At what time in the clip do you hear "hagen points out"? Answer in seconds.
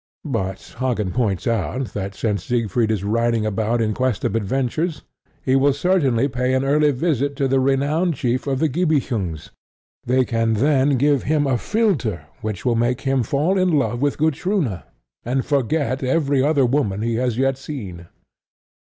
0.79-1.93